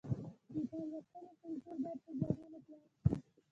د 0.51 0.53
کتاب 0.53 0.83
لوستلو 0.91 1.31
کلتور 1.41 1.77
باید 1.83 1.99
په 2.05 2.11
ځوانانو 2.19 2.59
کې 2.65 2.73
عام 2.77 2.87
شي. 3.03 3.13